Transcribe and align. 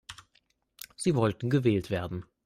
Sie 0.95 1.13
wollten 1.13 1.51
gewählt 1.51 1.91
werden. 1.91 2.25